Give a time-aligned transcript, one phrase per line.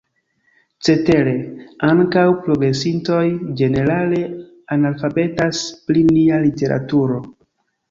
[0.87, 1.33] Cetere,
[1.87, 3.21] ankaŭ progresintoj
[3.61, 4.23] ĝenerale
[4.79, 7.25] analfabetas pri nia literaturo.